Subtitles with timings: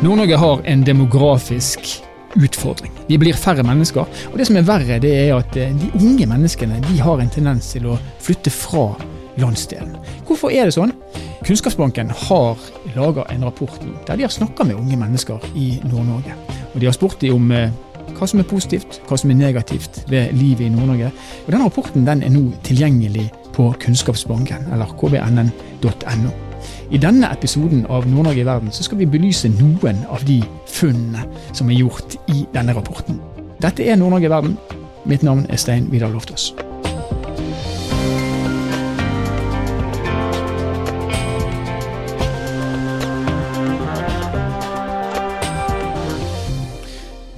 [0.00, 2.02] Nord-Norge har en demografisk
[2.34, 2.92] utfordring.
[3.06, 6.24] Vi blir færre mennesker, og det som er verre, det er at eh, de unge
[6.30, 8.94] menneskene de har en tendens til å flytte fra
[9.42, 9.92] landsdelen.
[10.24, 10.96] Hvorfor er det sånn?
[11.44, 12.56] Kunnskapsbanken har
[12.96, 13.76] laga en rapport
[14.08, 16.32] der de har snakka med unge mennesker i Nord-Norge.
[16.72, 17.68] Og De har spurt dem om eh,
[18.16, 21.12] hva som er positivt, hva som er negativt ved livet i Nord-Norge.
[21.44, 26.49] Og den rapporten den er nå tilgjengelig på Kunnskapsbanken, eller kvnn.no.
[26.90, 31.22] I denne episoden av Nord-Norge i verden så skal vi belyse noen av de funnene
[31.54, 33.20] som er gjort i denne rapporten.
[33.62, 34.58] Dette er Nord-Norge i verden.
[35.06, 36.50] Mitt navn er Stein Vidar Loftaas.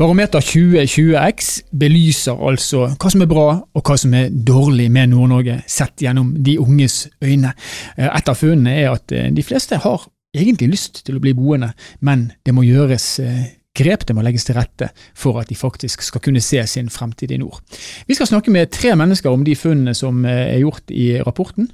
[0.02, 5.60] Barometer 2020X belyser altså hva som er bra og hva som er dårlig med Nord-Norge,
[5.70, 7.52] sett gjennom de unges øyne.
[7.94, 11.36] Eh, et av funnene er at eh, de fleste har egentlig lyst til å bli
[11.38, 11.70] boende,
[12.02, 13.44] men det må gjøres eh,
[13.76, 17.32] grep det må legges til rette for at de faktisk skal kunne se sin fremtid
[17.32, 17.60] i nord.
[18.06, 21.70] Vi skal snakke med tre mennesker om de funnene som eh, er gjort i rapporten.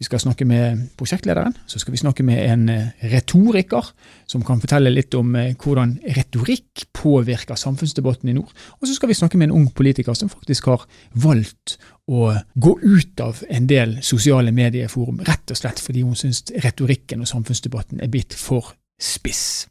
[0.00, 3.92] Vi skal snakke med prosjektlederen, så skal vi snakke med en eh, retoriker
[4.26, 8.52] som kan fortelle litt om eh, hvordan retorikk påvirker samfunnsdebatten i nord.
[8.80, 10.86] Og så skal vi snakke med en ung politiker som faktisk har
[11.20, 11.76] valgt
[12.08, 17.22] å gå ut av en del sosiale medieforum, rett og slett fordi hun syns retorikken
[17.22, 19.68] og samfunnsdebatten er blitt for spiss.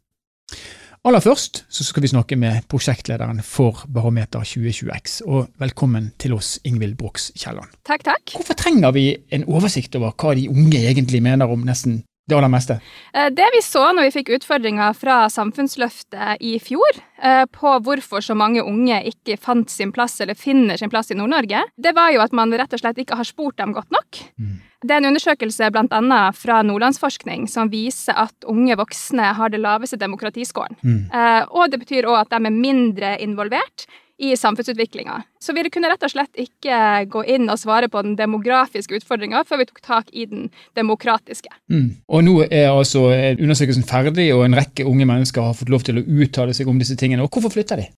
[1.01, 5.15] Aller først så skal vi snakke med prosjektlederen for Barometer 2020X.
[5.25, 7.71] Og velkommen til oss, Ingvild Brox Kielland.
[7.89, 8.35] Takk, takk.
[8.35, 12.51] Hvorfor trenger vi en oversikt over hva de unge egentlig mener om nesten det aller
[12.51, 12.79] meste?
[13.13, 18.23] Eh, det vi så når vi fikk utfordringer fra Samfunnsløftet i fjor, eh, på hvorfor
[18.23, 22.13] så mange unge ikke fant sin plass eller finner sin plass i Nord-Norge, det var
[22.13, 24.21] jo at man rett og slett ikke har spurt dem godt nok.
[24.39, 24.59] Mm.
[24.81, 26.21] Det er en undersøkelse bl.a.
[26.33, 30.77] fra Nordlandsforskning som viser at unge voksne har det laveste demokratiskåren.
[30.81, 31.03] Mm.
[31.13, 33.85] Eh, og det betyr òg at de er mindre involvert
[34.21, 35.21] i samfunnsutviklinga.
[35.41, 36.75] Så vi kunne rett og slett ikke
[37.09, 41.49] gå inn og svare på den demografiske utfordringa før vi tok tak i den demokratiske.
[41.73, 41.87] Mm.
[42.05, 45.97] Og nå er altså undersøkelsen ferdig, og en rekke unge mennesker har fått lov til
[45.97, 47.25] å uttale seg om disse tingene.
[47.25, 47.89] Og hvorfor flytter de?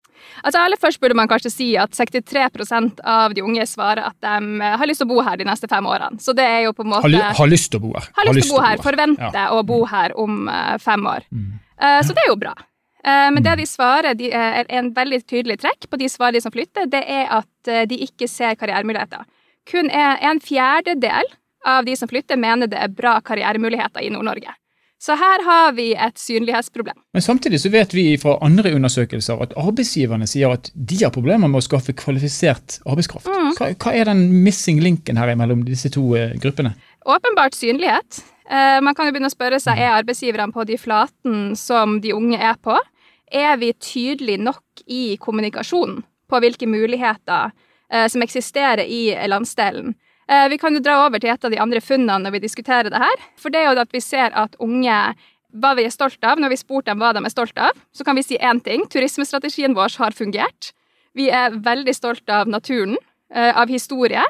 [0.47, 4.71] Altså Aller først burde man kanskje si at 63% av de unge svarer at de
[4.79, 6.23] har lyst til å bo her de neste fem årene.
[6.23, 8.07] Så det er jo på en måte Har, har lyst til å bo her.
[8.15, 9.49] Har lyst til å bo her, Forventer ja.
[9.51, 11.27] å bo her om uh, fem år.
[11.35, 11.49] Mm.
[11.75, 12.55] Uh, så det er jo bra.
[13.03, 13.61] Uh, men det mm.
[13.61, 17.31] de svarer, de, er en veldig tydelig trekk på de svarene som flytter, det er
[17.41, 17.49] at
[17.87, 19.23] de ikke ser karrieremuligheter.
[19.69, 21.29] Kun en fjerdedel
[21.63, 24.51] av de som flytter, mener det er bra karrieremuligheter i Nord-Norge.
[25.03, 26.95] Så her har vi et synlighetsproblem.
[27.13, 31.51] Men samtidig så vet vi fra andre undersøkelser at arbeidsgiverne sier at de har problemer
[31.51, 33.27] med å skaffe kvalifisert arbeidskraft.
[33.27, 33.49] Mm.
[33.57, 36.71] Hva, hva, er den missing linken her mellom disse to uh, gruppene?
[37.03, 38.23] Åpenbart synlighet.
[38.83, 42.35] Man kan jo begynne å spørre seg er arbeidsgiverne på de flaten som de unge
[42.35, 42.75] er på.
[43.31, 49.93] Er vi tydelige nok i kommunikasjonen på hvilke muligheter uh, som eksisterer i landsdelen?
[50.27, 52.89] Eh, vi kan jo dra over til et av de andre funnene når vi diskuterer
[52.91, 53.23] det her.
[53.39, 54.99] For det er jo at vi ser at unge
[55.53, 56.39] hva vi er stolt av.
[56.41, 58.87] Når vi spurte dem hva de er stolt av, så kan vi si én ting.
[58.89, 60.71] Turismestrategien vår har fungert.
[61.13, 64.21] Vi er veldig stolt av naturen, eh, av historie.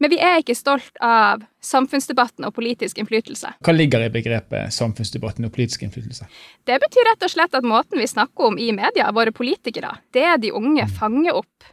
[0.00, 3.50] Men vi er ikke stolt av samfunnsdebatten og politisk innflytelse.
[3.60, 6.24] Hva ligger i begrepet samfunnsdebatten og politisk innflytelse?
[6.64, 10.28] Det betyr rett og slett at måten vi snakker om i media, våre politikere, det
[10.46, 11.68] de unge fanger opp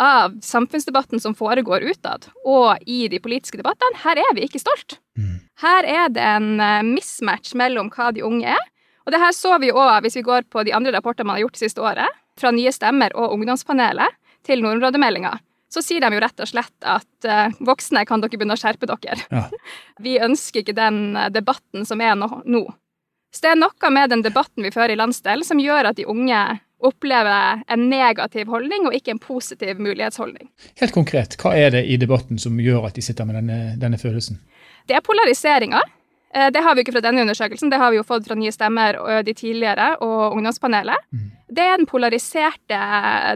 [0.00, 4.98] av samfunnsdebatten som foregår utad, og i de politiske debattene, her er vi ikke stolt.
[5.18, 5.42] Mm.
[5.62, 8.68] Her er det en eh, mismatch mellom hva de unge er.
[9.04, 11.46] Og det her så vi òg hvis vi går på de andre rapportene man har
[11.46, 14.16] gjort siste året, fra Nye Stemmer og Ungdomspanelet
[14.46, 15.36] til nordområdemeldinga.
[15.72, 18.88] Så sier de jo rett og slett at uh, voksne kan dere begynne å skjerpe
[18.90, 19.16] dere.
[19.32, 19.46] Ja.
[20.04, 22.64] Vi ønsker ikke den eh, debatten som er nå.
[23.32, 26.04] Så det er noe med den debatten vi fører i landsdelen som gjør at de
[26.04, 26.40] unge
[26.84, 30.50] opplever en negativ holdning og ikke en positiv mulighetsholdning.
[30.82, 34.00] Helt konkret, hva er det i debatten som gjør at de sitter med denne, denne
[34.00, 34.36] følelsen?
[34.84, 35.80] Det er polariseringa.
[36.34, 38.52] Eh, det har vi ikke fra denne undersøkelsen, det har vi jo fått fra Nye
[38.52, 41.08] Stemmer og de tidligere og Ungdomspanelet.
[41.12, 41.30] Mm.
[41.52, 42.82] Det er den polariserte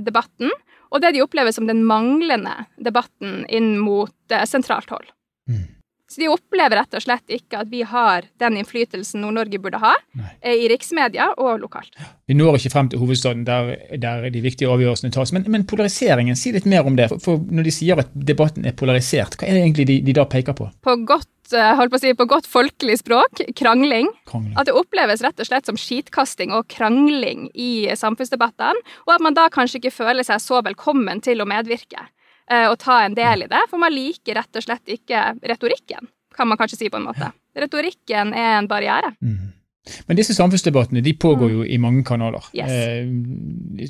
[0.05, 0.53] debatten,
[0.91, 5.09] og det de opplever som den manglende debatten inn mot eh, sentralt hold.
[5.51, 5.76] Mm.
[6.07, 9.95] Så de opplever rett og slett ikke at vi har den innflytelsen Nord-Norge burde ha
[10.15, 10.29] Nei.
[10.39, 11.97] Eh, i riksmedia og lokalt.
[12.31, 15.33] Vi når ikke frem til hovedstaden der, der de viktige avgjørelsene tas.
[15.35, 17.11] Men, men, polariseringen, si litt mer om det.
[17.25, 20.29] For, Når de sier at debatten er polarisert, hva er det egentlig de, de da
[20.31, 20.69] peker på?
[20.87, 24.13] På godt eh, på si, på godt folkelig språk, krangling.
[24.31, 24.55] krangling.
[24.55, 28.79] At det oppleves rett og slett som skitkasting og krangling i samfunnsdebattene.
[29.09, 32.07] Og at man da kanskje ikke føler seg så velkommen til å medvirke.
[32.51, 33.65] Eh, å ta en del i det.
[33.71, 37.33] For man liker rett og slett ikke retorikken, kan man kanskje si på en måte.
[37.57, 39.15] Retorikken er en barriere.
[39.25, 39.53] Mm.
[40.07, 42.43] Men disse samfunnsdebattene de pågår jo i mange kanaler.
[42.57, 42.71] Yes.
[42.71, 43.07] Eh,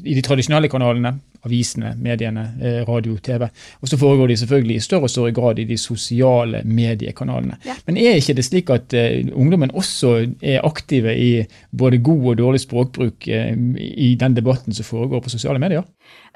[0.05, 1.14] I de tradisjonelle kanalene,
[1.47, 3.49] avisene, mediene, eh, radio, TV.
[3.81, 7.56] Og så foregår de selvfølgelig i større og større grad i de sosiale mediekanalene.
[7.64, 7.81] Yeah.
[7.87, 11.31] Men er ikke det slik at eh, ungdommen også er aktive i
[11.73, 15.87] både god og dårlig språkbruk eh, i den debatten som foregår på sosiale medier?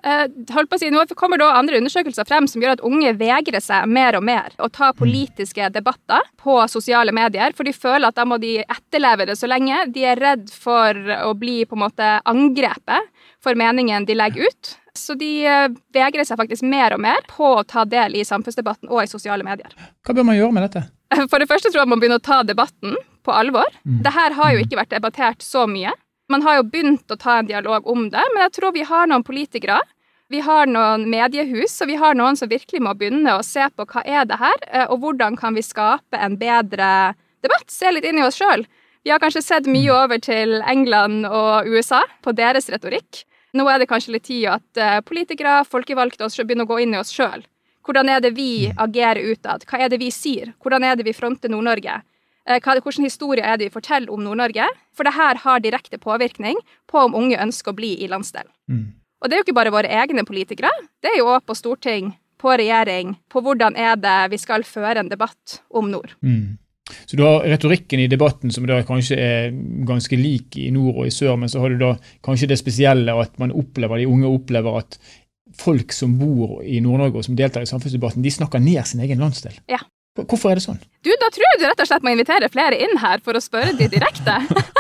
[0.03, 3.13] Eh, holdt på å si, nå kommer da andre undersøkelser frem som gjør at unge
[3.21, 8.09] vegrer seg mer og mer å ta politiske debatter på sosiale medier, for de føler
[8.09, 9.83] at da må de etterleve det så lenge.
[9.93, 13.11] De er redd for å bli på en måte angrepet
[13.45, 14.77] for meningen de legger ut.
[14.97, 18.91] Så de eh, vegrer seg faktisk mer og mer på å ta del i samfunnsdebatten
[18.91, 19.75] og i sosiale medier.
[20.07, 20.87] Hva bør man gjøre med dette?
[21.31, 22.97] For det første tror jeg man begynner å ta debatten
[23.27, 23.69] på alvor.
[23.85, 24.01] Mm.
[24.07, 25.93] Dette har jo ikke vært debattert så mye.
[26.31, 29.09] Man har jo begynt å ta en dialog om det, men jeg tror vi har
[29.11, 29.81] noen politikere,
[30.31, 33.87] vi har noen mediehus, og vi har noen som virkelig må begynne å se på
[33.91, 37.67] hva er det her, eh, og hvordan kan vi skape en bedre debatt.
[37.67, 38.63] Se litt inn i oss sjøl.
[39.03, 43.25] Vi har kanskje sett mye over til England og USA på deres retorikk.
[43.59, 46.95] Nå er det kanskje litt tid at eh, politikere, folkevalgte, også begynner å gå inn
[46.95, 47.43] i oss sjøl.
[47.83, 49.67] Hvordan er det vi agerer utad?
[49.67, 50.55] Hva er det vi sier?
[50.63, 51.97] Hvordan er det vi fronter Nord-Norge?
[52.49, 54.69] Eh, Hvilken historie er det vi forteller om Nord-Norge?
[54.97, 56.57] For det her har direkte påvirkning
[56.91, 58.51] på om unge ønsker å bli i landsdelen.
[58.71, 58.89] Mm.
[59.21, 60.71] Og det er jo ikke bare våre egne politikere,
[61.05, 65.03] det er jo òg på storting, på regjering, på hvordan er det vi skal føre
[65.03, 66.15] en debatt om nord.
[66.25, 66.57] Mm.
[67.07, 69.53] Så du har retorikken i debatten som da kanskje er
[69.87, 71.93] ganske lik i nord og i sør, men så har du da
[72.27, 74.99] kanskje det spesielle at man opplever, de unge opplever at
[75.61, 79.23] folk som bor i Nord-Norge og som deltar i samfunnsdebatten, de snakker ned sin egen
[79.23, 79.55] landsdel.
[79.71, 79.83] Ja.
[80.29, 80.81] Hvorfor er det sånn?
[81.05, 83.43] Du, da tror jeg du rett og slett må invitere flere inn her for å
[83.45, 84.39] spørre de direkte.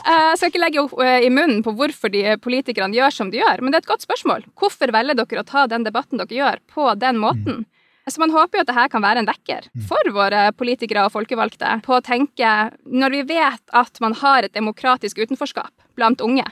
[0.00, 3.36] Eh, Jeg skal ikke legge eh, i munnen på hvorfor de politikerne gjør som de
[3.42, 4.46] gjør, men det er et godt spørsmål.
[4.56, 7.66] Hvorfor velger dere å ta den debatten dere gjør, på den måten?
[8.10, 11.76] Så man håper jo at dette kan være en vekker for våre politikere og folkevalgte
[11.86, 12.50] på å tenke
[12.84, 16.46] Når vi vet at man har et demokratisk utenforskap blant unge,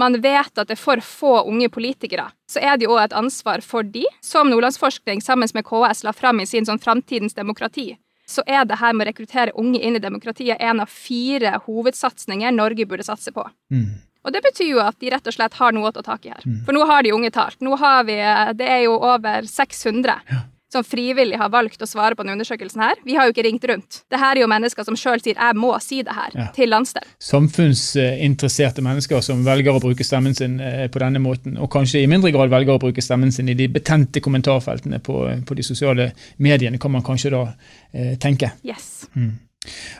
[0.00, 3.16] man vet at det er for få unge politikere, så er det jo òg et
[3.18, 7.90] ansvar for de, som Nordlandsforskning sammen med KS la fram i sin sånn Framtidens demokrati,
[8.26, 12.54] så er det her med å rekruttere unge inn i demokratiet en av fire hovedsatsinger
[12.56, 13.44] Norge burde satse på.
[13.74, 13.90] Mm.
[14.24, 16.32] Og det betyr jo at de rett og slett har noe å ta tak i
[16.32, 16.44] her.
[16.64, 17.60] For nå har de unge talt.
[17.60, 18.16] Nå har vi,
[18.56, 20.16] Det er jo over 600
[20.74, 23.00] som frivillig har valgt å svare på denne undersøkelsen her.
[23.06, 24.00] Vi har jo ikke ringt rundt.
[24.10, 26.46] Det her er jo mennesker som sjøl sier 'jeg må si det her' Ja.
[26.54, 27.08] til landsdelen.
[27.20, 32.06] Samfunnsinteresserte mennesker som velger å bruke stemmen sin eh, på denne måten, og kanskje i
[32.10, 36.12] mindre grad velger å bruke stemmen sin i de betente kommentarfeltene på, på de sosiale
[36.38, 37.42] mediene, kan man kanskje da
[37.94, 38.52] eh, tenke.
[38.64, 39.06] Yes.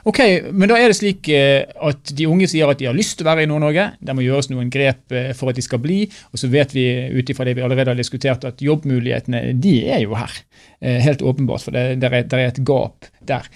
[0.05, 0.21] Ok,
[0.53, 3.27] men da er det slik eh, at de unge sier at de har lyst til
[3.27, 3.87] å være i Nord-Norge.
[4.05, 6.03] Det må gjøres noen grep eh, for at de skal bli.
[6.33, 10.19] Og så vet vi ut det vi allerede har diskutert, at jobbmulighetene de er jo
[10.19, 10.37] her.
[10.81, 13.49] Eh, Helt åpenbart, for det, det, er, det er et gap der.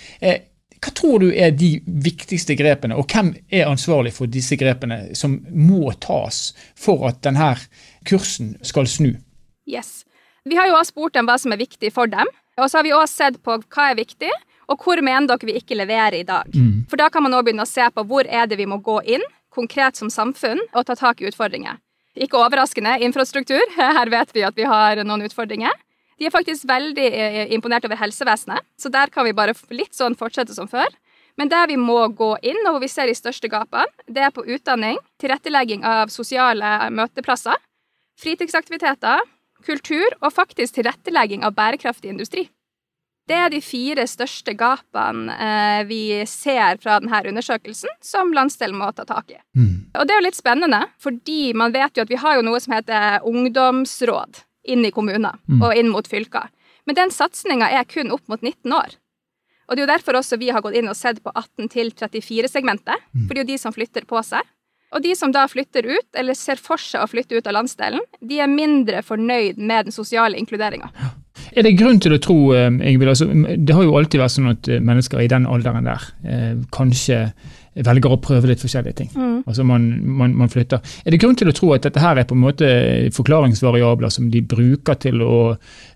[0.79, 5.41] Hva tror du er de viktigste grepene, og hvem er ansvarlig for disse grepene som
[5.51, 7.55] må tas for at denne
[8.07, 9.17] kursen skal snu?
[9.69, 10.05] yes.
[10.49, 12.29] Vi har jo også spurt dem hva som er viktig for dem,
[12.59, 14.31] og så har vi også sett på hva er viktig,
[14.69, 16.49] og hvor mener dere vi ikke leverer i dag.
[16.91, 19.01] For da kan man også begynne å se på hvor er det vi må gå
[19.17, 21.81] inn, konkret som samfunn, og ta tak i utfordringer.
[22.19, 23.63] Ikke overraskende infrastruktur.
[23.77, 25.73] Her vet vi at vi har noen utfordringer.
[26.19, 30.19] De er faktisk veldig eh, imponert over helsevesenet, så der kan vi bare litt sånn
[30.19, 30.91] fortsette som før.
[31.39, 34.35] Men der vi må gå inn, og hvor vi ser de største gapene, det er
[34.35, 37.55] på utdanning, tilrettelegging av sosiale møteplasser,
[38.19, 39.23] fritidsaktiviteter,
[39.63, 42.49] kultur og faktisk tilrettelegging av bærekraftig industri.
[43.29, 48.89] Det er de fire største gapene eh, vi ser fra denne undersøkelsen som landsdelen må
[48.97, 49.39] ta tak i.
[49.99, 52.61] Og det er jo litt spennende, fordi man vet jo at vi har jo noe
[52.63, 56.49] som heter ungdomsråd inn i kommuner og inn mot fylker.
[56.89, 58.97] Men den satsinga er kun opp mot 19 år.
[59.69, 61.91] Og det er jo derfor også vi har gått inn og sett på 18 til
[61.93, 64.41] 34-segmentet, for det er jo de som flytter på seg.
[64.97, 68.01] Og de som da flytter ut, eller ser for seg å flytte ut av landsdelen,
[68.25, 70.89] de er mindre fornøyd med den sosiale inkluderinga.
[71.57, 74.53] Er det grunn til å tro, eh, Ingvild, altså, det har jo alltid vært sånn
[74.53, 77.29] at eh, mennesker i den alderen der eh, kanskje
[77.87, 79.11] velger å prøve litt forskjellige ting.
[79.49, 79.85] Altså man,
[80.19, 80.81] man, man flytter.
[81.05, 82.69] Er det grunn til å tro at dette her er på en måte
[83.15, 85.35] forklaringsvariabler som de bruker til å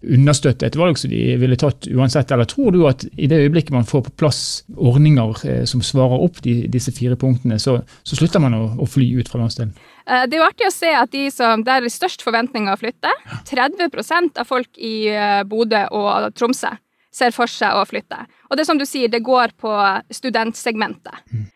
[0.02, 3.74] understøtte et valg som de ville tatt uansett, eller tror du at i det øyeblikket
[3.74, 4.42] man får på plass
[4.76, 8.88] ordninger eh, som svarer opp de, disse fire punktene, så, så slutter man å, å
[8.88, 9.74] fly ut fra landsdelen?
[10.06, 12.80] Eh, Det er jo artig å se at de som, der er størst forventninger å
[12.80, 13.12] flytte,
[13.50, 16.72] 30% av folk i eh, Bodø og Tromsø
[17.12, 18.22] ser for seg å flytte.
[18.48, 19.72] Og det er som du sier, det går på
[20.16, 21.18] studentsegmentet.
[21.32, 21.50] Eh,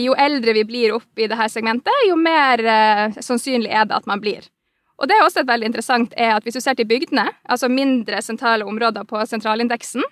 [0.00, 4.06] Jo eldre vi blir opp i dette segmentet, jo mer eh, sannsynlig er det at
[4.08, 4.46] man blir.
[4.98, 7.68] Og det er også et veldig interessant er at hvis du ser til bygdene, altså
[7.70, 10.02] mindre sentrale områder på sentralindeksen,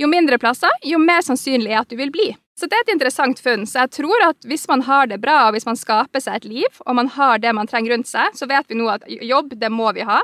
[0.00, 2.30] Jo mindre plasser, jo mer sannsynlig er at du vil bli.
[2.56, 3.66] Så det er et interessant funn.
[3.68, 6.46] Så jeg tror at hvis man har det bra, og hvis man skaper seg et
[6.48, 9.52] liv, og man har det man trenger rundt seg, så vet vi nå at jobb,
[9.60, 10.22] det må vi ha.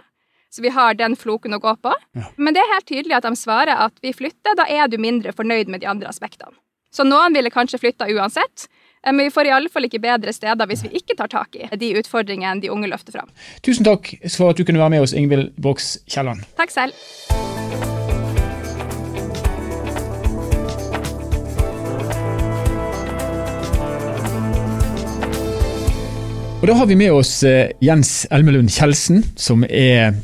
[0.49, 1.93] Så vi har den floken å gå på.
[2.17, 2.31] Ja.
[2.41, 5.37] Men det er helt tydelig at de svarer at vi flytter, da er du mindre
[5.37, 6.57] fornøyd med de andre aspektene.
[6.89, 8.69] Så noen ville kanskje flytta uansett.
[9.07, 11.57] Eh, men vi får i alle fall ikke bedre steder hvis vi ikke tar tak
[11.57, 13.31] i de utfordringene de unge løfter fram.
[13.63, 16.45] Tusen takk for at du kunne være med oss, Ingvild Brox Kielland.
[16.59, 16.93] Takk selv.
[26.57, 30.17] Og Da har vi med oss eh, Jens Elmelund Kjeldsen, som er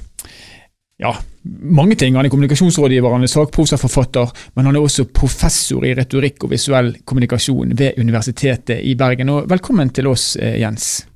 [0.98, 1.12] ja,
[1.44, 2.16] mange ting.
[2.16, 6.94] Han er kommunikasjonsrådgiver, han er sakprosaforfatter, men han er også professor i retorikk og visuell
[7.04, 9.32] kommunikasjon ved Universitetet i Bergen.
[9.34, 11.06] Og velkommen til oss, eh, Jens.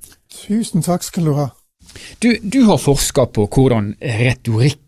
[0.47, 1.51] Tusen takk skal du ha.
[2.23, 3.95] Du, du har forska på hvordan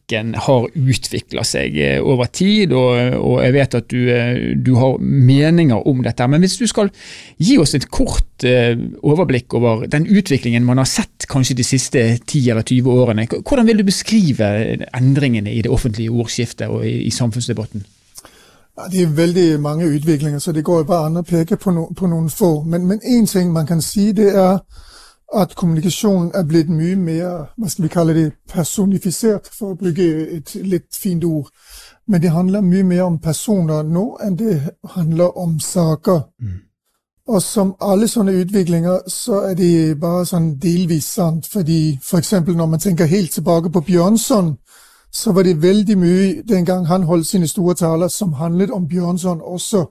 [0.08, 4.74] retorikken har utvikla seg eh, over tid, og, og, jeg vet at du, eh, du,
[4.76, 6.26] har meninger om dette.
[6.28, 6.90] Men hvis du skal
[7.38, 12.18] gi oss et kort uh, overblikk over den utviklingen man har sett kanskje de siste
[12.26, 17.06] 10 eller 20 årene, hvordan vil du beskrive endringene i det offentlige ordskiftet og i,
[17.06, 17.84] i samfunnsdebatten?
[18.78, 21.72] Ja, det er veldig mange utviklinger, så det går jo bare an å peke på,
[21.74, 22.62] no, på noen få.
[22.64, 24.60] Men én ting man kan si, det er
[25.34, 30.06] at kommunikasjonen er blitt mye mer hva skal vi kalle det, personifisert, for å bruke
[30.36, 31.50] et litt fint ord.
[32.08, 34.56] Men det handler mye mer om personer nå enn det
[34.94, 36.22] handler om saker.
[36.40, 36.56] Mm.
[37.28, 41.46] Og som alle sånne utviklinger, så er det bare sånn delvis sant.
[41.46, 44.54] Fordi for eksempel når man tenker helt tilbake på Bjørnson,
[45.12, 48.88] så var det veldig mye den gang han holdt sine store taler som handlet om
[48.88, 49.84] Bjørnson også.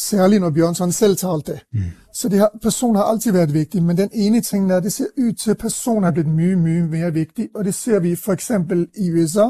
[0.00, 1.60] Særlig når Bjørnson selv talte.
[1.72, 1.90] Mm.
[2.14, 3.82] Så det har, person har alltid vært viktig.
[3.82, 6.86] Men den ene tingen er det ser ut til at person har blitt mye mye
[6.88, 7.48] mer viktig.
[7.54, 8.50] Og det ser vi f.eks.
[8.96, 9.48] i USA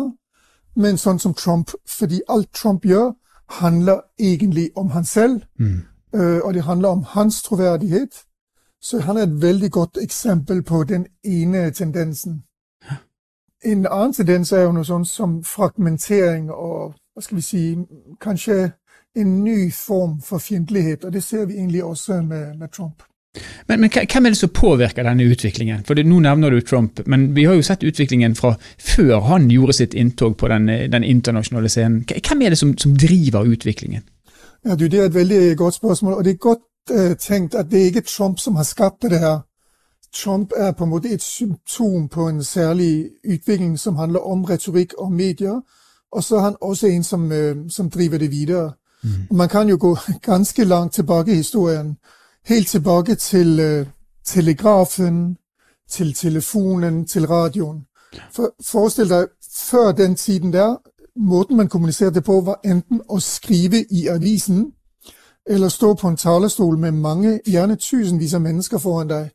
[0.77, 1.71] men sånn som Trump.
[1.87, 3.13] Fordi alt Trump gjør,
[3.61, 5.43] handler egentlig om han selv.
[5.59, 5.83] Mm.
[6.15, 8.25] Uh, og det handler om hans troverdighet.
[8.83, 12.45] Så han er et veldig godt eksempel på den ene tendensen.
[13.65, 17.65] En annen tendens er jo noe sånt som fragmentering og hva skal vi si,
[18.21, 18.71] kanskje
[19.17, 23.03] en ny form for fiendtlighet, og det ser vi egentlig også med, med Trump.
[23.69, 25.85] Men, men, hvem er det som påvirker denne utviklingen?
[25.87, 29.51] For det, Nå nevner du Trump, men vi har jo sett utviklingen fra før han
[29.51, 32.05] gjorde sitt inntog på den, den internasjonale scenen.
[32.07, 34.03] Hvem er det som, som driver utviklingen?
[34.65, 37.71] Ja, du, Det er et veldig godt spørsmål, og det er godt eh, tenkt at
[37.71, 39.39] det er ikke Trump som har skapt det her.
[40.15, 44.95] Trump er på en måte et symptom på en særlig utvikling som handler om retorikk
[44.99, 45.61] og medier,
[46.13, 48.73] og så er han også en som, eh, som driver det videre.
[49.03, 49.37] Mm.
[49.37, 51.97] Man kan jo gå ganske langt tilbake i historien.
[52.47, 53.87] Helt tilbake til uh,
[54.25, 55.37] telegrafen,
[55.91, 57.87] til telefonen, til radioen.
[58.33, 60.77] For, forestil deg, før den tiden der,
[61.17, 64.73] måten man kommuniserte på, var enten å skrive i avisen,
[65.47, 69.31] eller stå på en talerstol med mange, gjerne tusenvis av mennesker foran deg.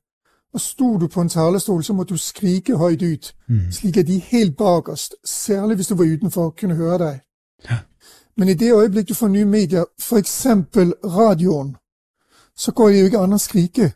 [0.53, 3.71] Og sto du på en talerstol, så måtte du skrike høyt ut, mm.
[3.71, 7.19] slik at de helt bakerst, særlig hvis du var utenfor, kunne høre deg.
[7.69, 7.77] Ja.
[8.37, 10.45] Men i det øyeblikk du får nye medier, f.eks.
[11.03, 11.75] radioen,
[12.57, 13.91] så går det jo ikke an å skrike.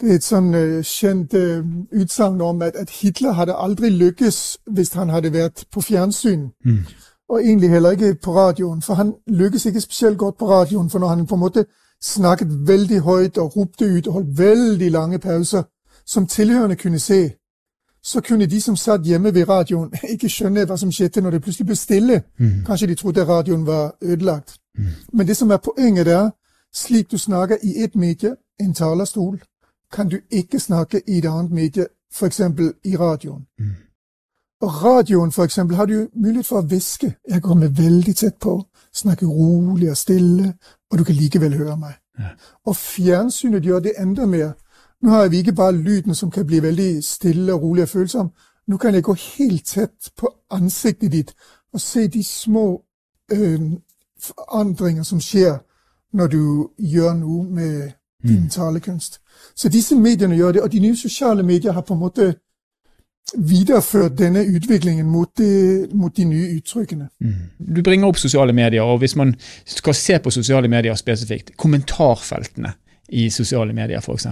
[0.00, 1.64] Det er et sånn uh, kjent uh,
[2.00, 6.52] utsagn om at, at, Hitler hadde aldri lykkes hvis han hadde vært på fjernsyn.
[6.64, 6.84] Mm.
[7.28, 10.90] Og egentlig heller ikke på radioen, for han lykkes ikke spesielt godt på radioen.
[10.90, 11.64] For når han på en måte
[12.02, 15.62] snakket veldig høyt og ropte ut og holdt veldig lange pauser,
[16.06, 17.37] som tilhørende kunne se,
[18.08, 21.42] så kunne de som satt hjemme ved radioen, ikke skjønne hva som skjedde når det
[21.44, 22.22] plutselig ble stille.
[22.38, 22.64] Mm.
[22.66, 24.56] Kanskje de trodde radioen var ødelagt.
[24.78, 24.84] Mm.
[25.12, 26.30] Men det som er poenget, er
[26.74, 29.40] slik du snakker i ett medie, en talerstol,
[29.92, 32.40] kan du ikke snakke i et annet medie, f.eks.
[32.84, 33.44] i radioen.
[33.58, 33.76] Mm.
[34.60, 37.12] Og radioen for eksempel, har du mulighet for å hviske.
[37.28, 38.62] Jeg kommer veldig tett på,
[38.94, 40.54] snakker rolig og stille,
[40.90, 42.00] og du kan likevel høre meg.
[42.18, 42.32] Ja.
[42.66, 44.56] Og fjernsynet gjør det enda mer.
[45.02, 48.30] Nå har vi ikke bare lyden som kan bli veldig stille og rolig og følsom.
[48.66, 51.34] Nå kan jeg gå helt tett på ansiktet ditt
[51.72, 52.82] og se de små
[53.32, 53.60] øh,
[54.20, 55.58] forandringer som skjer
[56.12, 57.90] når du gjør noe med
[58.22, 58.50] din mm.
[58.50, 59.20] talekunst.
[59.54, 62.34] Så disse mediene gjør det, og de nye sosiale medier har på en måte
[63.36, 67.08] videreført denne utviklingen mot de, mot de nye uttrykkene.
[67.20, 67.74] Mm.
[67.76, 69.34] Du bringer opp sosiale medier, og hvis man
[69.66, 72.72] skal se på sosiale medier spesifikt, kommentarfeltene
[73.08, 74.26] i sosiale medier, f.eks.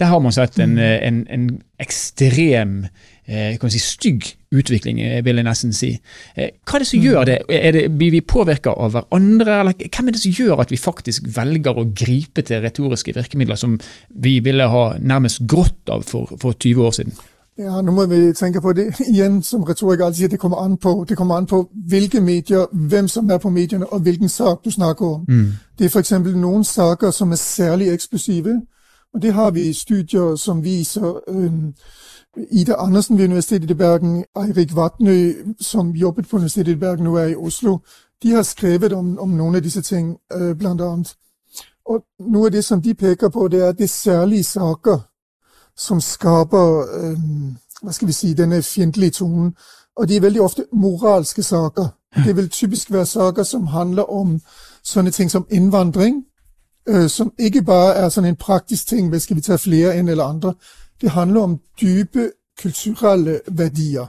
[0.00, 1.02] Der har man sett en, mm.
[1.08, 1.48] en, en
[1.82, 2.86] ekstrem
[3.26, 5.90] eh, kan si, stygg utvikling, eh, vil jeg nesten si.
[6.36, 7.04] Eh, hva er det som mm.
[7.08, 7.38] gjør det?
[7.48, 7.84] Det?
[7.98, 11.80] Blir vi påvirka av hverandre, eller hvem er det som gjør at vi faktisk velger
[11.80, 13.78] å gripe til retoriske virkemidler som
[14.24, 17.16] vi ville ha nærmest grått av for, for 20 år siden?
[17.58, 20.76] Ja, nå må vi tenke på det igjen, som retoriker alltid sier, det kommer an
[20.76, 24.64] på, det kommer an på, hvilke medier, hvem som er på medierne, og hvilken sak
[24.64, 25.24] du snakker om.
[25.28, 25.52] Mm.
[25.78, 28.62] Det er eksempel nogle saker, som er særlig eksplosive,
[29.14, 31.74] og det har vi studier, som viser Um,
[32.50, 37.16] Ida Andersen ved Universitetet i Bergen, Eirik Vatnø, som jobbet på Universitetet i Bergen, nå
[37.16, 37.78] er i Oslo,
[38.22, 40.16] de har skrevet om, om noen av disse ting,
[40.58, 41.14] blant annet.
[41.86, 44.98] Og noe av det, som de peker på, det er, at det er særlige saker,
[45.76, 47.16] som skaper
[47.84, 49.54] hva skal vi si, denne fiendtlige tonen.
[49.96, 51.88] Og det er veldig ofte moralske saker.
[52.24, 54.40] Det vil typisk være saker, som handler om
[54.82, 56.24] sånne ting som indvandring,
[56.88, 60.08] øh, som ikke bare er sånn en praktisk ting, men skal vi ta flere enn
[60.08, 60.54] eller andre.
[61.00, 62.30] Det handler om dype
[62.62, 64.06] kulturelle værdier.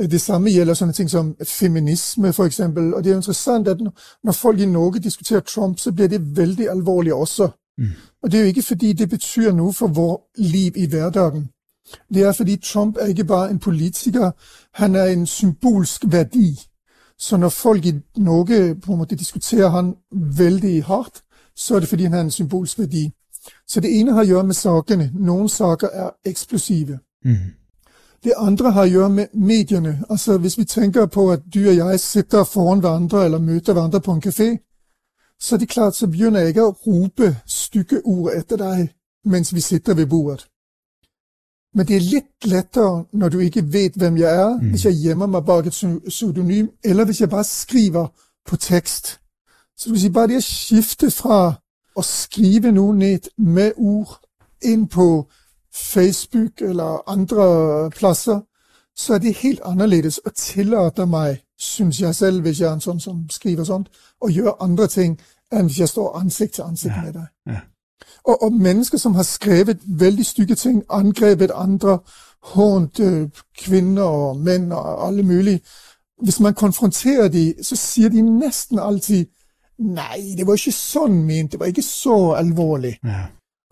[0.00, 2.94] Øh, det samme gjelder sånne ting som feminisme, eksempel.
[2.94, 3.80] Og det er interessant at
[4.24, 7.48] når folk i Norge diskuterer Trump, så blir det veldig alvorlig også.
[7.80, 7.86] Mm.
[8.22, 11.48] Og det er jo ikke fordi det betyr noe for vår liv i hverdagen.
[12.14, 14.30] Det er fordi Trump er ikke bare en politiker,
[14.74, 16.60] han er en symbolsk verdi.
[17.18, 21.22] Så når folk i Norge på en måte diskuterer han veldig hardt,
[21.56, 23.10] så er det fordi han har en symbolsk verdi.
[23.68, 25.10] Så det ene har å gjøre med sakene.
[25.14, 26.98] Noen saker er eksplosive.
[27.24, 27.52] Mm.
[28.24, 30.02] Det andre har å gjøre med mediene.
[30.10, 34.00] Altså Hvis vi tenker på at du og jeg sitter foran hverandre eller møter hverandre
[34.00, 34.48] på en kafé,
[35.40, 38.88] så det er klart så begynner jeg ikke å rope stygge ord etter deg
[39.24, 40.46] mens vi sitter ved bordet.
[41.74, 44.70] Men det er litt lettere når du ikke vet hvem jeg er, mm.
[44.70, 45.76] hvis jeg gjemmer meg bak et
[46.08, 48.06] pseudonym, eller hvis jeg bare skriver
[48.46, 49.20] på tekst.
[49.78, 51.38] Så du kan si bare det å skifte fra
[51.96, 54.18] å skrive noe ned med ord
[54.66, 55.30] inn på
[55.72, 58.40] Facebook eller andre plasser,
[58.96, 62.80] så er det helt annerledes og tillater meg, syns jeg selv, hvis jeg er en
[62.80, 63.88] sånn som skriver sånt,
[64.20, 65.18] og gjør andre ting
[65.52, 67.02] enn hvis jeg står ansikt til ansikt ja.
[67.02, 67.26] med deg.
[67.46, 67.60] Ja.
[68.24, 71.98] Og, og, mennesker som har skrevet veldig stygge ting, angrepet andre,
[72.54, 75.60] hånt øh, kvinner og menn og alle mulige
[76.22, 79.26] Hvis man konfronterer dem, så sier de nesten alltid
[79.78, 82.98] Nei, det var ikke sånn ment, det var ikke så alvorlig.
[83.04, 83.22] Ja.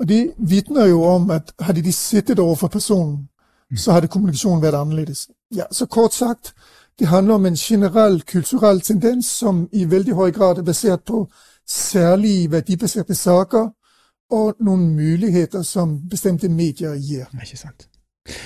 [0.00, 3.28] Og det vitner jo om at hadde de sittet overfor personen,
[3.76, 5.26] så hadde kommunikasjonen vært annerledes.
[5.54, 6.54] Ja, så kort sagt,
[6.98, 11.26] det handler om en generell kulturell tendens som i veldig høy grad er basert på
[11.68, 13.68] særlig verdibaserte saker
[14.30, 17.28] og noen muligheter som bestemte medier gir.
[17.38, 17.88] Ikke sant.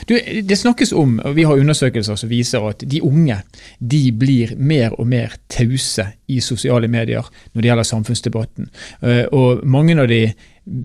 [0.09, 0.15] Du,
[0.49, 3.41] det snakkes om, og vi har undersøkelser som viser at de unge
[3.81, 8.71] de blir mer og mer tause i sosiale medier når det gjelder samfunnsdebatten.
[9.03, 10.21] Eh, og mange av de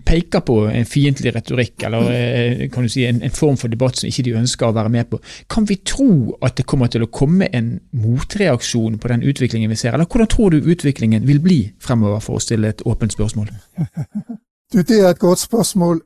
[0.04, 4.00] peker på en fiendtlig retorikk, eller eh, kan du si, en, en, form for debatt
[4.00, 5.20] som ikke de ønsker å være med på.
[5.50, 9.78] Kan vi tro at det kommer til å komme en motreaksjon på den utviklingen vi
[9.78, 13.54] ser, eller hvordan tror du utviklingen vil bli fremover, for å stille et åpent spørsmål?
[14.68, 16.02] Du, det er et godt spørsmål.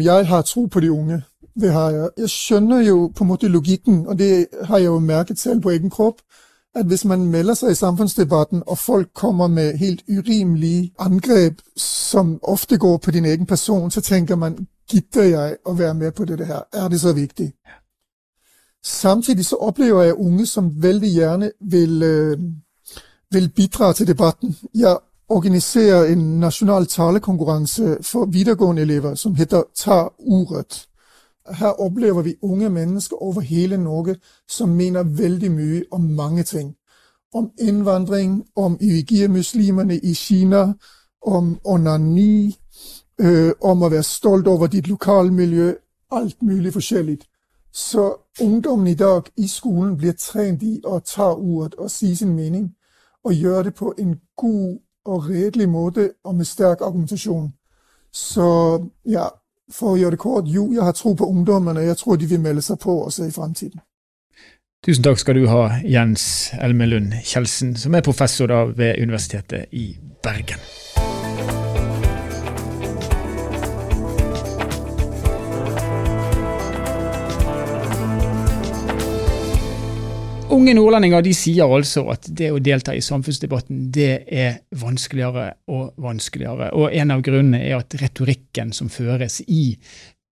[0.00, 1.18] Jeg har tro på de unge.
[1.60, 2.08] Det har jeg.
[2.22, 5.74] Jeg skjønner jo på en måte logikken, og det har jeg jo merket selv på
[5.74, 6.22] egen kropp,
[6.74, 12.38] at hvis man melder seg i samfunnsdebatten, og folk kommer med helt urimelige angrep, som
[12.42, 16.24] ofte går på din egen person, så tenker man gidder jeg å være med på
[16.24, 16.62] dette her?
[16.72, 17.52] Er det så viktig?
[18.84, 22.38] Samtidig så opplever jeg unge som veldig gjerne vil, øh,
[23.30, 24.56] vil bidra til debatten.
[24.74, 24.96] Jeg
[25.28, 30.86] organiserer en nasjonal talekonkurranse for videregående elever som heter Ta ordet.
[31.48, 34.16] Her opplever vi unge mennesker over hele Norge
[34.48, 36.74] som mener veldig mye om mange ting.
[37.34, 40.72] Om innvandring, om uigir-muslimene i Kina,
[41.22, 42.56] om onani,
[43.20, 45.74] øh, om å være stolt over ditt lokalmiljø.
[46.10, 47.18] Alt mulig forskjellig.
[47.72, 52.34] Så ungdommen i dag i skolen blir trent i å ta ordet og si sin
[52.34, 52.74] mening,
[53.24, 57.52] og gjøre det på en god og redelig måte og med sterk argumentasjon.
[58.12, 59.28] Så ja,
[59.74, 61.86] for å gjøre det kort, jo, jeg har tro på ungdommene.
[61.86, 63.80] Jeg tror de vil melde seg på også i fremtiden.
[64.86, 66.24] Tusen takk skal du ha, Jens
[66.56, 69.90] Elmelund Kjeldsen, som er professor ved Universitetet i
[70.24, 70.62] Bergen.
[80.50, 85.92] Unge nordlendinger de sier altså at det å delta i samfunnsdebatten det er vanskeligere og
[86.02, 86.72] vanskeligere.
[86.74, 89.76] Og En av grunnene er at retorikken som føres i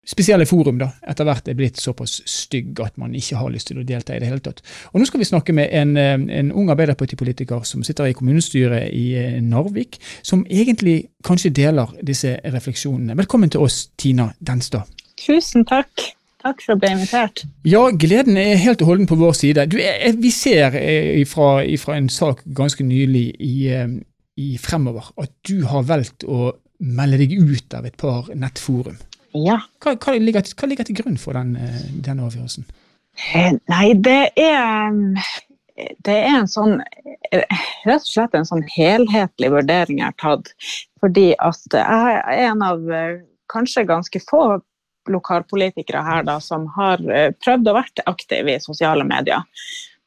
[0.06, 3.80] spesielle forum da, etter hvert er blitt såpass stygg at man ikke har lyst til
[3.82, 4.62] å delta i det hele tatt.
[4.91, 8.91] Og Nå skal vi snakke med en, eh, en ung arbeiderpartipolitiker som sitter i kommunestyret
[8.93, 13.17] i eh, Narvik, som egentlig kanskje deler disse refleksjonene.
[13.17, 14.91] Velkommen til oss, Tina Denstad.
[15.17, 16.13] Tusen takk.
[16.43, 17.45] Takk for å bli invitert.
[17.67, 19.63] Ja, gleden er helt og holden på vår side.
[19.71, 19.77] Du,
[20.19, 23.93] vi ser eh, fra en sak ganske nylig i, eh,
[24.36, 26.51] i, Fremover at du har valgt å
[26.84, 28.97] melde deg ut av et par nettforum.
[29.34, 29.62] Ja.
[29.82, 32.67] Hva, hva, ligger, hva ligger til grunn for den, eh, den avgjørelsen?
[33.32, 34.91] Eh, Nei, det er
[36.06, 36.79] Det er en sånn
[37.34, 40.51] Rett og slett en sånn helhetlig vurdering jeg har tatt.
[41.01, 44.60] Fordi at jeg er en av eh, kanskje ganske få
[45.10, 49.44] lokalpolitikere her da, som har eh, prøvd å være aktiv i sosiale medier.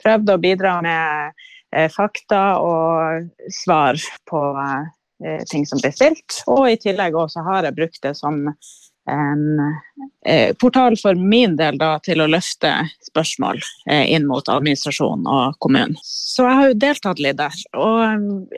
[0.03, 6.43] Prøvd å bidra med eh, fakta og svar på eh, ting som blir stilt.
[6.53, 8.45] Og i tillegg også har jeg brukt det som
[9.07, 9.45] en
[10.59, 12.73] portal for min del da, til å løfte
[13.07, 15.95] spørsmål inn mot administrasjonen og kommunen.
[16.03, 17.61] Så jeg har jo deltatt litt der.
[17.79, 18.51] Og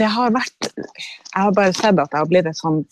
[0.00, 2.82] det har vært Jeg har bare sett at det har blitt et sånn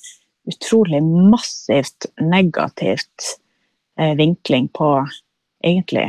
[0.49, 3.39] utrolig massivt negativt
[4.01, 5.09] eh, vinkling på
[5.65, 6.09] egentlig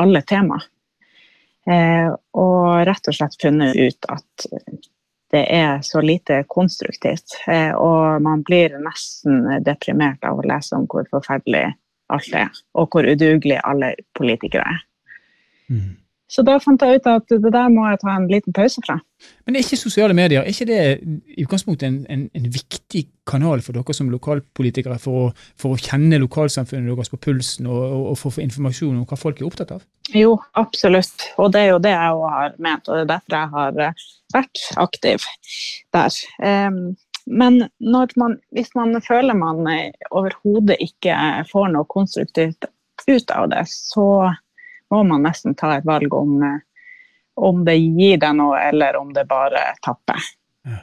[0.00, 0.60] alle tema.
[1.66, 4.46] Eh, og rett og slett funnet ut at
[5.30, 7.36] det er så lite konstruktivt.
[7.46, 11.68] Eh, og man blir nesten deprimert av å lese om hvor forferdelig
[12.10, 14.86] alt er, og hvor udugelige alle politikere er.
[15.70, 15.92] Mm.
[16.30, 18.96] Så da fant jeg ut at det der må jeg ta en liten pause fra.
[19.44, 20.82] Men er ikke sosiale medier er ikke det
[21.34, 25.26] i utgangspunktet en, en, en viktig kanal for dere som lokalpolitikere for å,
[25.58, 29.04] for å kjenne lokalsamfunnet deres på pulsen og, og, og for å få informasjon om
[29.10, 29.84] hva folk er opptatt av?
[30.14, 31.28] Jo, absolutt.
[31.42, 33.84] Og det er jo det jeg òg har ment, og det er derfor jeg har
[33.86, 35.30] eh, vært aktiv
[35.94, 36.20] der.
[36.42, 36.82] Um,
[37.30, 41.16] men man, hvis man føler man eh, overhodet ikke
[41.50, 42.70] får noe konstruktivt
[43.08, 44.06] ut av det, så
[44.90, 46.60] må man nesten ta et valg om, eh,
[47.40, 50.30] om det gir deg noe, eller om det bare tapper.
[50.66, 50.80] Ja.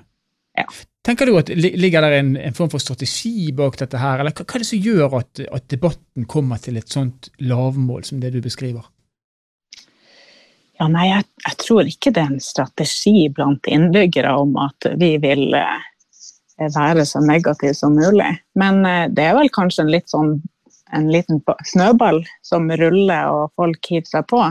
[0.57, 0.65] Ja.
[1.07, 4.43] Tenker du at Ligger det en, en, form for strategi bak dette her, eller hva,
[4.43, 8.33] hva er det som gjør at, at, debatten kommer til et sånt lavmål som det
[8.35, 8.89] du beskriver?
[10.77, 15.15] Ja, nei, jeg, jeg, tror ikke det er en strategi blant innbyggere om at vi
[15.23, 15.87] vil eh,
[16.75, 18.29] være så negative som mulig.
[18.59, 20.35] Men eh, det er vel kanskje en litt sånn
[20.95, 24.41] en liten snøball som ruller og folk hiver seg på.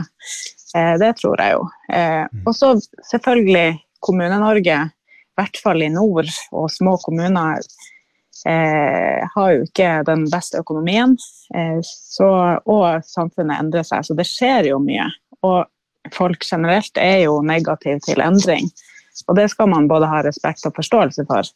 [0.75, 1.65] Eh, det tror jeg jo.
[1.93, 2.43] Eh, mm.
[2.45, 2.73] og så
[3.09, 3.67] selvfølgelig
[4.05, 7.61] Kommune-Norge, i hvert fall i nord og små kommuner,
[8.45, 11.17] eh, har jo ikke den beste økonomien.
[11.55, 12.29] Eh, så,
[12.65, 15.09] og samfunnet endrer seg, så det skjer jo mye.
[15.47, 15.65] Og
[16.13, 18.69] folk generelt er jo negative til endring.
[19.27, 21.49] Og det skal man både ha respekt og forståelse for.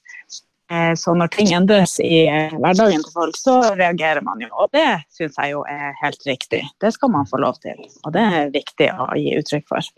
[0.72, 4.48] Eh, så når ting endres i eh, hverdagen til folk, så reagerer man jo.
[4.64, 6.62] Og det syns jeg jo er helt riktig.
[6.80, 9.90] Det skal man få lov til, og det er viktig å gi uttrykk for.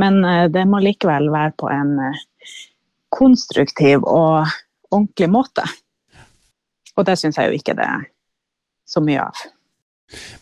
[0.00, 1.94] Men eh, det må likevel være på en
[3.14, 4.48] konstruktiv og
[4.90, 5.66] ordentlig måte.
[6.98, 8.08] Og det syns jeg jo ikke det er
[8.88, 9.46] så mye av.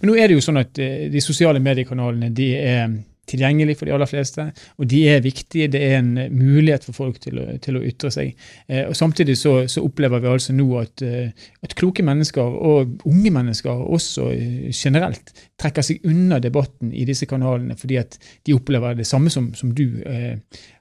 [0.00, 2.96] Men nå er det jo sånn at de sosiale mediekanalene de er
[3.30, 4.46] tilgjengelig for de aller fleste,
[4.78, 5.70] og de er viktige.
[5.72, 8.46] Det er en mulighet for folk til å, til å ytre seg.
[8.68, 13.02] Eh, og Samtidig så, så, opplever vi altså nå at, eh, at, kloke mennesker, og
[13.08, 18.54] unge mennesker også eh, generelt, trekker seg unna debatten i disse kanalene fordi at de
[18.56, 20.38] opplever det samme som, som du eh,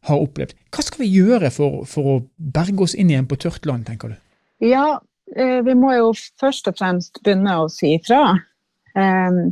[0.10, 0.56] har opplevd.
[0.74, 4.14] Hva skal vi gjøre for, for, å berge oss inn igjen på tørt land, tenker
[4.14, 4.18] du?
[4.66, 5.00] Ja,
[5.36, 8.24] eh, vi må jo først og fremst begynne å si ifra.
[8.96, 9.46] Eh,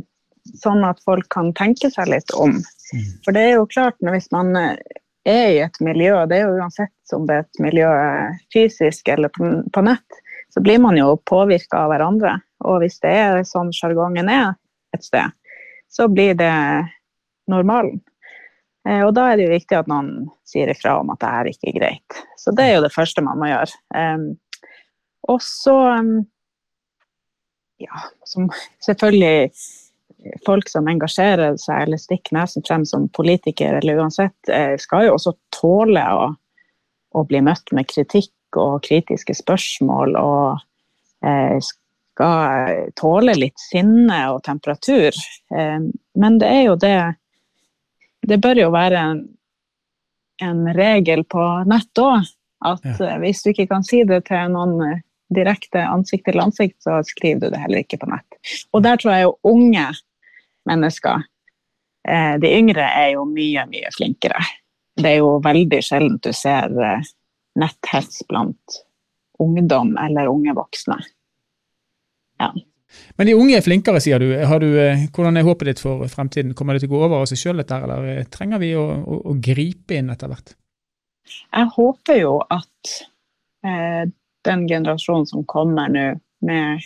[0.60, 2.60] sånn at folk kan tenke seg litt om.
[2.92, 3.08] Mm.
[3.24, 4.76] For det er jo klart, hvis man eh,
[5.24, 9.08] er i et miljø, det er jo uansett om det er et miljø eh, fysisk
[9.08, 10.20] eller på nett,
[10.54, 12.36] så blir man jo påvirka av hverandre.
[12.68, 14.52] Og hvis det er sånn sjargongen er
[14.94, 15.32] et sted,
[15.90, 16.52] så blir det
[17.50, 18.02] normalen.
[18.88, 21.52] Eh, og da er det jo viktig at noen sier ifra om at det er
[21.54, 22.22] ikke greit.
[22.40, 23.72] Så det er jo det første man må gjøre.
[25.32, 25.78] Og så
[27.80, 28.50] ja, som
[28.84, 29.50] selvfølgelig
[30.46, 35.16] folk som engasjerer seg eller stikker nesen frem som politiker, eller uansett, eh, skal jo
[35.18, 36.28] også tåle å,
[37.14, 40.16] å bli møtt med kritikk og kritiske spørsmål.
[40.20, 41.58] Og eh,
[42.14, 45.10] skal tåle litt sinne og temperatur.
[45.54, 45.80] Eh,
[46.20, 46.96] men det er jo det
[48.24, 49.18] Det bør jo være en,
[50.40, 52.24] en regel på nett òg.
[52.64, 52.94] At ja.
[53.10, 55.02] Eh, hvis du ikke kan si det til noen eh,
[55.34, 58.38] direkte ansikt til ansikt, så skriver du det heller ikke på nett.
[58.72, 59.86] Og der tror jeg jo unge
[60.68, 61.24] mennesker.
[62.08, 64.42] Eh, de yngre er jo mye, mye flinkere.
[64.94, 67.08] Det er jo veldig sjelden du ser eh,
[67.60, 68.80] netthets blant
[69.42, 70.98] ungdom eller unge voksne.
[72.40, 72.52] Ja.
[73.18, 74.28] Men de unge er flinkere, sier du.
[74.62, 74.68] du.
[74.80, 76.54] Eh, hvordan er håpet ditt for fremtiden?
[76.54, 79.36] Kommer det til å gå over av seg sjøl, eller trenger vi å, å, å,
[79.42, 80.54] gripe inn etter hvert?
[81.24, 82.94] Jeg håper jo at
[83.66, 84.04] eh,
[84.44, 86.06] den generasjonen som kommer nå,
[86.44, 86.84] med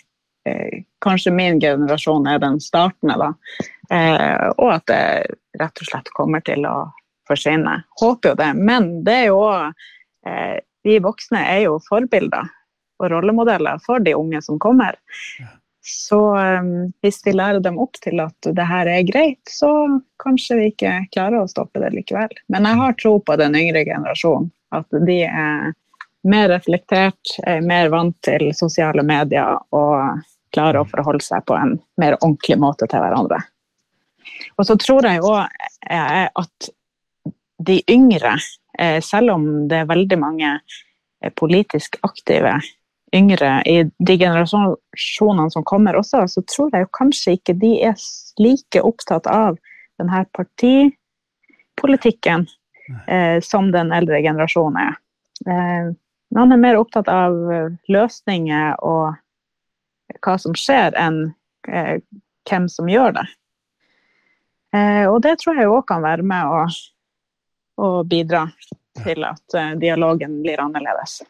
[1.04, 3.32] kanskje min generasjon er den startende, da.
[3.94, 5.02] Eh, og at det
[5.60, 6.76] rett og slett kommer til å
[7.28, 7.82] forsvinne.
[8.00, 8.52] Håper jo det.
[8.54, 12.54] Men det er jo eh, Vi voksne er jo forbilder.
[12.98, 14.96] og rollemodeller for de unge som kommer.
[15.82, 16.18] Så
[17.00, 19.70] hvis vi lærer dem opp til at det her er greit, så
[20.22, 22.34] kanskje vi ikke klarer å stoppe det likevel.
[22.52, 24.50] Men jeg har tro på den yngre generasjonen.
[24.74, 25.70] At de er
[26.28, 30.20] mer reflektert, er mer vant til sosiale medier og
[30.54, 33.40] klarer å forholde seg på en mer ordentlig måte til hverandre.
[34.58, 35.40] Og så tror jeg òg
[35.88, 36.70] at
[37.58, 38.38] de yngre,
[38.78, 40.60] eh, selv om det er veldig mange
[41.22, 42.60] eh, politisk aktive
[43.14, 47.94] yngre i de generasjonene som kommer også, så tror jeg kanskje ikke de er
[48.38, 49.58] like opptatt av
[49.98, 52.46] denne partipolitikken
[53.08, 54.94] eh, som den eldre generasjonen er.
[55.48, 55.86] Eh,
[56.36, 57.32] man er mer opptatt av
[57.88, 59.16] løsninger og
[60.22, 61.28] hva som skjer, enn
[61.68, 61.98] eh,
[62.48, 63.26] hvem som gjør det.
[64.76, 66.62] Eh, og det tror jeg òg kan være med å,
[67.84, 68.46] å bidra
[69.02, 71.20] til at eh, dialogen blir annerledes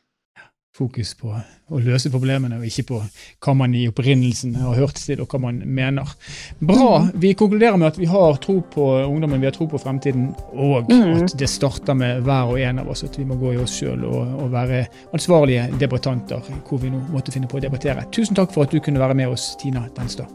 [0.79, 1.33] fokus på
[1.69, 3.01] å løse problemene, og ikke på
[3.45, 6.13] hva man i opprinnelsen har hørt til, og hva man mener.
[6.61, 7.03] Bra.
[7.15, 10.89] Vi konkluderer med at vi har tro på ungdommen, vi har tro på fremtiden, og
[10.91, 11.11] mm.
[11.17, 13.05] at det starter med hver og en av oss.
[13.09, 14.85] At vi må gå i oss sjøl og, og, være
[15.17, 18.07] ansvarlige debattanter, hvor vi nå måtte finne på å debattere.
[18.15, 20.33] Tusen takk for at du kunne være med oss, Tina Denstad.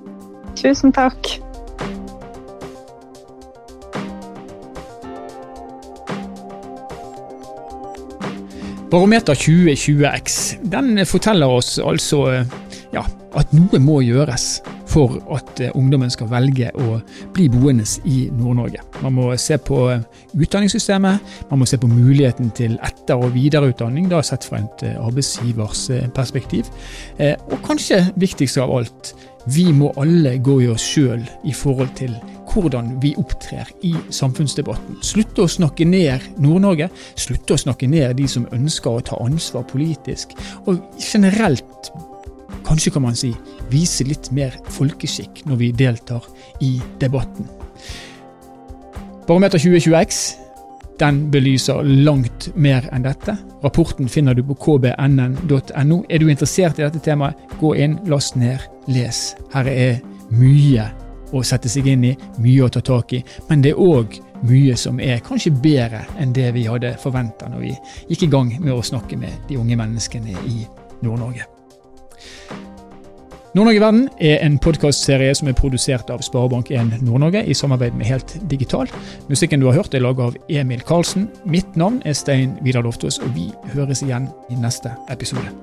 [0.59, 1.33] Tusen takk.
[8.93, 12.27] Barometer 2020X den forteller oss altså
[12.93, 13.01] ja,
[13.33, 16.99] at noe må gjøres for at eh, ungdommen skal velge å
[17.33, 18.83] bli boende i Nord-Norge.
[19.01, 20.03] Man må se på eh,
[20.37, 25.01] utdanningssystemet, man må se på muligheten til etter- og videreutdanning, da sett fra et eh,
[25.01, 26.69] arbeidsgivers perspektiv.
[27.17, 29.15] Og kanskje viktigst av alt,
[29.57, 32.13] vi må alle gå i oss sjøl i forhold til
[32.53, 34.99] hvordan vi opptrer i samfunnsdebatten.
[35.05, 36.89] Slutte å snakke ned Nord-Norge,
[37.19, 40.35] slutte å snakke ned de som ønsker å ta ansvar politisk,
[40.67, 41.91] og generelt,
[42.67, 43.33] kanskje kan man si,
[43.71, 46.29] vise litt mer folkeskikk når vi deltar
[46.63, 47.49] i debatten.
[49.27, 50.23] Barometer 2020X
[50.99, 53.35] den belyser langt mer enn dette.
[53.63, 56.01] Rapporten finner du på kbnn.no.
[56.09, 59.31] Er du interessert i dette temaet, gå inn, last ned, les.
[59.55, 60.91] Her er mye
[61.33, 63.23] å sette seg inn i, mye å ta tak i.
[63.49, 67.63] Men det er òg mye som er kanskje bedre enn det vi hadde forventa når
[67.63, 67.73] vi
[68.11, 70.63] gikk i gang med å snakke med de unge menneskene i
[71.03, 71.47] Nord-Norge.
[73.53, 78.33] Nord-Norge Verden er en podkastserie som er produsert av Sparebank1 Nord-Norge i samarbeid med Helt
[78.49, 78.89] Digital.
[79.29, 81.29] Musikken du har hørt er laget av Emil Karlsen.
[81.45, 85.53] Mitt navn er Stein Vidar Loftaas, og vi høres igjen i neste episode.